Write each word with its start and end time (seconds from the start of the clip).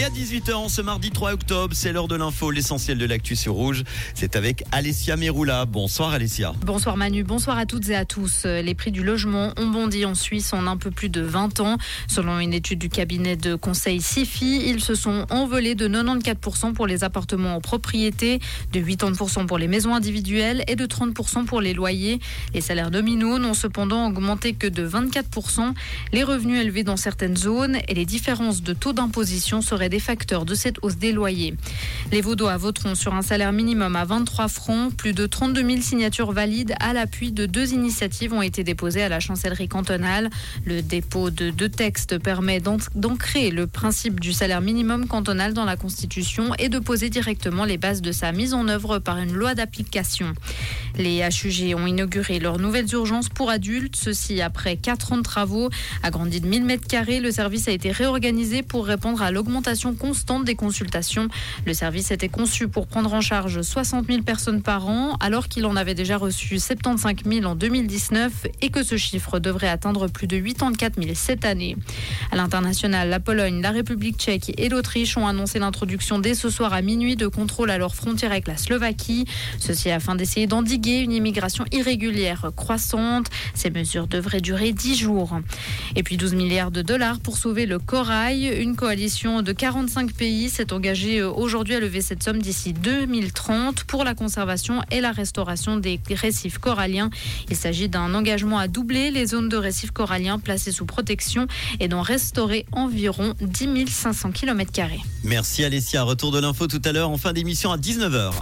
Et 0.00 0.04
à 0.04 0.08
18h, 0.08 0.70
ce 0.70 0.80
mardi 0.80 1.10
3 1.10 1.34
octobre, 1.34 1.74
c'est 1.76 1.92
l'heure 1.92 2.08
de 2.08 2.16
l'info, 2.16 2.50
l'essentiel 2.50 2.96
de 2.96 3.04
l'actu 3.04 3.36
sur 3.36 3.52
Rouge. 3.52 3.84
C'est 4.14 4.34
avec 4.34 4.64
Alessia 4.72 5.14
Meroula. 5.18 5.66
Bonsoir 5.66 6.12
Alessia. 6.12 6.54
Bonsoir 6.64 6.96
Manu, 6.96 7.22
bonsoir 7.22 7.58
à 7.58 7.66
toutes 7.66 7.86
et 7.90 7.94
à 7.94 8.06
tous. 8.06 8.44
Les 8.46 8.74
prix 8.74 8.92
du 8.92 9.04
logement 9.04 9.52
ont 9.58 9.66
bondi 9.66 10.06
en 10.06 10.14
Suisse 10.14 10.54
en 10.54 10.66
un 10.66 10.78
peu 10.78 10.90
plus 10.90 11.10
de 11.10 11.20
20 11.20 11.60
ans. 11.60 11.76
Selon 12.08 12.38
une 12.38 12.54
étude 12.54 12.78
du 12.78 12.88
cabinet 12.88 13.36
de 13.36 13.56
conseil 13.56 14.00
SIFI, 14.00 14.62
ils 14.70 14.80
se 14.80 14.94
sont 14.94 15.26
envolés 15.28 15.74
de 15.74 15.86
94% 15.86 16.72
pour 16.72 16.86
les 16.86 17.04
appartements 17.04 17.56
en 17.56 17.60
propriété, 17.60 18.40
de 18.72 18.80
80% 18.80 19.44
pour 19.44 19.58
les 19.58 19.68
maisons 19.68 19.94
individuelles 19.94 20.64
et 20.66 20.76
de 20.76 20.86
30% 20.86 21.44
pour 21.44 21.60
les 21.60 21.74
loyers. 21.74 22.20
Les 22.54 22.62
salaires 22.62 22.90
nominaux 22.90 23.38
n'ont 23.38 23.52
cependant 23.52 24.06
augmenté 24.06 24.54
que 24.54 24.66
de 24.66 24.88
24%. 24.88 25.74
Les 26.14 26.24
revenus 26.24 26.58
élevés 26.58 26.84
dans 26.84 26.96
certaines 26.96 27.36
zones 27.36 27.76
et 27.86 27.92
les 27.92 28.06
différences 28.06 28.62
de 28.62 28.72
taux 28.72 28.94
d'imposition 28.94 29.60
seraient 29.60 29.89
des 29.90 30.00
facteurs 30.00 30.46
de 30.46 30.54
cette 30.54 30.78
hausse 30.82 30.96
des 30.96 31.12
loyers. 31.12 31.54
Les 32.12 32.22
Vaudois 32.22 32.56
voteront 32.56 32.94
sur 32.94 33.12
un 33.12 33.20
salaire 33.20 33.52
minimum 33.52 33.96
à 33.96 34.06
23 34.06 34.48
francs. 34.48 34.94
Plus 34.96 35.12
de 35.12 35.26
32 35.26 35.68
000 35.68 35.82
signatures 35.82 36.32
valides 36.32 36.74
à 36.80 36.94
l'appui 36.94 37.32
de 37.32 37.44
deux 37.44 37.74
initiatives 37.74 38.32
ont 38.32 38.40
été 38.40 38.64
déposées 38.64 39.02
à 39.02 39.08
la 39.08 39.20
chancellerie 39.20 39.68
cantonale. 39.68 40.30
Le 40.64 40.80
dépôt 40.80 41.30
de 41.30 41.50
deux 41.50 41.68
textes 41.68 42.18
permet 42.18 42.60
d'ancrer 42.94 43.50
le 43.50 43.66
principe 43.66 44.20
du 44.20 44.32
salaire 44.32 44.60
minimum 44.60 45.06
cantonal 45.06 45.52
dans 45.52 45.64
la 45.64 45.76
Constitution 45.76 46.54
et 46.58 46.68
de 46.68 46.78
poser 46.78 47.10
directement 47.10 47.64
les 47.64 47.76
bases 47.76 48.00
de 48.00 48.12
sa 48.12 48.32
mise 48.32 48.54
en 48.54 48.68
œuvre 48.68 48.98
par 48.98 49.18
une 49.18 49.32
loi 49.32 49.54
d'application. 49.54 50.32
Les 50.96 51.20
HUG 51.20 51.74
ont 51.74 51.86
inauguré 51.86 52.38
leurs 52.38 52.58
nouvelles 52.58 52.92
urgences 52.92 53.28
pour 53.28 53.50
adultes, 53.50 53.96
ceci 53.96 54.40
après 54.40 54.76
quatre 54.76 55.12
ans 55.12 55.18
de 55.18 55.22
travaux. 55.22 55.70
Agrandi 56.02 56.40
de 56.40 56.46
1000 56.46 56.64
mètres 56.64 56.86
carrés, 56.86 57.20
le 57.20 57.32
service 57.32 57.68
a 57.68 57.72
été 57.72 57.90
réorganisé 57.90 58.62
pour 58.62 58.86
répondre 58.86 59.22
à 59.22 59.30
l'augmentation 59.30 59.79
constante 59.94 60.44
des 60.44 60.54
consultations. 60.54 61.28
Le 61.66 61.74
service 61.74 62.10
était 62.10 62.28
conçu 62.28 62.68
pour 62.68 62.86
prendre 62.86 63.12
en 63.12 63.20
charge 63.20 63.62
60 63.62 64.06
000 64.06 64.22
personnes 64.22 64.62
par 64.62 64.88
an, 64.88 65.16
alors 65.20 65.48
qu'il 65.48 65.66
en 65.66 65.76
avait 65.76 65.94
déjà 65.94 66.16
reçu 66.16 66.58
75 66.58 67.24
000 67.24 67.44
en 67.44 67.54
2019 67.54 68.46
et 68.60 68.70
que 68.70 68.82
ce 68.82 68.96
chiffre 68.96 69.38
devrait 69.38 69.68
atteindre 69.68 70.08
plus 70.08 70.26
de 70.26 70.38
84 70.38 71.02
000 71.02 71.14
cette 71.14 71.44
année. 71.44 71.76
À 72.30 72.36
l'international, 72.36 73.08
la 73.08 73.20
Pologne, 73.20 73.60
la 73.60 73.70
République 73.70 74.18
tchèque 74.18 74.52
et 74.58 74.68
l'Autriche 74.68 75.16
ont 75.16 75.26
annoncé 75.26 75.58
l'introduction 75.58 76.18
dès 76.18 76.34
ce 76.34 76.50
soir 76.50 76.72
à 76.72 76.82
minuit 76.82 77.16
de 77.16 77.26
contrôles 77.26 77.70
à 77.70 77.78
leurs 77.78 77.94
frontières 77.94 78.32
avec 78.32 78.46
la 78.46 78.56
Slovaquie. 78.56 79.24
Ceci 79.58 79.90
afin 79.90 80.14
d'essayer 80.14 80.46
d'endiguer 80.46 81.00
une 81.00 81.12
immigration 81.12 81.64
irrégulière 81.72 82.50
croissante. 82.56 83.26
Ces 83.54 83.70
mesures 83.70 84.06
devraient 84.06 84.40
durer 84.40 84.72
10 84.72 84.96
jours. 84.96 85.40
Et 85.96 86.02
puis 86.02 86.16
12 86.16 86.34
milliards 86.34 86.70
de 86.70 86.82
dollars 86.82 87.20
pour 87.20 87.36
sauver 87.36 87.66
le 87.66 87.78
corail. 87.78 88.46
Une 88.60 88.76
coalition 88.76 89.42
de 89.42 89.52
45 89.60 90.14
pays 90.14 90.48
s'est 90.48 90.72
engagée 90.72 91.22
aujourd'hui 91.22 91.74
à 91.74 91.80
lever 91.80 92.00
cette 92.00 92.22
somme 92.22 92.38
d'ici 92.38 92.72
2030 92.72 93.84
pour 93.84 94.04
la 94.04 94.14
conservation 94.14 94.80
et 94.90 95.02
la 95.02 95.12
restauration 95.12 95.76
des 95.76 96.00
récifs 96.08 96.56
coralliens. 96.56 97.10
Il 97.50 97.56
s'agit 97.56 97.90
d'un 97.90 98.14
engagement 98.14 98.58
à 98.58 98.68
doubler 98.68 99.10
les 99.10 99.26
zones 99.26 99.50
de 99.50 99.58
récifs 99.58 99.90
coralliens 99.90 100.38
placées 100.38 100.72
sous 100.72 100.86
protection 100.86 101.46
et 101.78 101.88
d'en 101.88 102.00
restaurer 102.00 102.64
environ 102.72 103.34
10 103.42 103.86
500 103.90 104.30
km. 104.30 104.72
Merci 105.24 105.62
Alessia. 105.62 106.04
Retour 106.04 106.32
de 106.32 106.40
l'info 106.40 106.66
tout 106.66 106.80
à 106.82 106.92
l'heure 106.92 107.10
en 107.10 107.18
fin 107.18 107.34
d'émission 107.34 107.70
à 107.70 107.76
19h. 107.76 108.32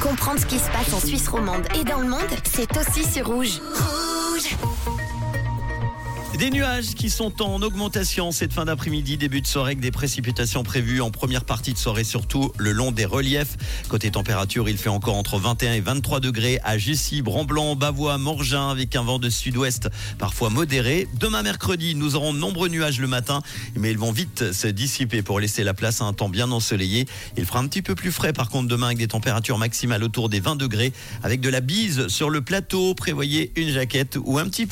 Comprendre 0.00 0.38
ce 0.38 0.46
qui 0.46 0.60
se 0.60 0.70
passe 0.70 0.92
en 0.94 1.04
Suisse 1.04 1.26
romande 1.26 1.66
et 1.80 1.82
dans 1.82 1.98
le 1.98 2.06
monde, 2.06 2.20
c'est 2.44 2.70
aussi 2.76 3.02
sur 3.02 3.26
Rouge. 3.26 3.60
Rouge 3.74 4.93
des 6.38 6.50
nuages 6.50 6.94
qui 6.94 7.10
sont 7.10 7.42
en 7.42 7.62
augmentation 7.62 8.32
cette 8.32 8.52
fin 8.52 8.64
d'après-midi, 8.64 9.16
début 9.16 9.40
de 9.40 9.46
soirée 9.46 9.72
avec 9.72 9.80
des 9.80 9.92
précipitations 9.92 10.64
prévues 10.64 11.00
en 11.00 11.12
première 11.12 11.44
partie 11.44 11.72
de 11.72 11.78
soirée, 11.78 12.02
surtout 12.02 12.50
le 12.58 12.72
long 12.72 12.90
des 12.90 13.04
reliefs. 13.04 13.56
Côté 13.88 14.10
température, 14.10 14.68
il 14.68 14.76
fait 14.76 14.88
encore 14.88 15.16
entre 15.16 15.38
21 15.38 15.74
et 15.74 15.80
23 15.80 16.18
degrés 16.18 16.58
à 16.64 16.76
Jussy, 16.76 17.22
Bramblanc, 17.22 17.76
Bavois, 17.76 18.18
Morgin 18.18 18.68
avec 18.68 18.96
un 18.96 19.02
vent 19.02 19.20
de 19.20 19.30
sud-ouest 19.30 19.88
parfois 20.18 20.50
modéré. 20.50 21.06
Demain 21.20 21.42
mercredi, 21.42 21.94
nous 21.94 22.16
aurons 22.16 22.32
nombreux 22.32 22.68
nuages 22.68 23.00
le 23.00 23.06
matin, 23.06 23.40
mais 23.76 23.92
ils 23.92 23.98
vont 23.98 24.12
vite 24.12 24.52
se 24.52 24.66
dissiper 24.66 25.22
pour 25.22 25.38
laisser 25.38 25.62
la 25.62 25.72
place 25.72 26.00
à 26.00 26.04
un 26.04 26.12
temps 26.14 26.28
bien 26.28 26.50
ensoleillé. 26.50 27.06
Il 27.36 27.44
fera 27.44 27.60
un 27.60 27.68
petit 27.68 27.82
peu 27.82 27.94
plus 27.94 28.10
frais 28.10 28.32
par 28.32 28.50
contre 28.50 28.68
demain 28.68 28.86
avec 28.86 28.98
des 28.98 29.08
températures 29.08 29.58
maximales 29.58 30.02
autour 30.02 30.28
des 30.28 30.40
20 30.40 30.56
degrés 30.56 30.92
avec 31.22 31.40
de 31.40 31.48
la 31.48 31.60
bise 31.60 32.08
sur 32.08 32.28
le 32.28 32.40
plateau. 32.40 32.94
Prévoyez 32.94 33.52
une 33.54 33.70
jaquette 33.70 34.18
ou 34.24 34.38
un 34.38 34.48
petit 34.48 34.66